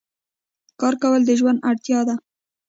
[0.79, 2.15] کار کول د ژوند اړتیا ده.